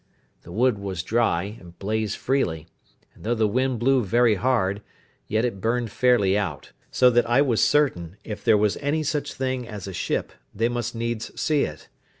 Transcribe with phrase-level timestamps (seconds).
[0.41, 2.65] The wood was dry, and blazed freely;
[3.13, 4.81] and, though the wind blew very hard,
[5.27, 9.33] yet it burned fairly out; so that I was certain, if there was any such
[9.35, 11.87] thing as a ship, they must needs see it.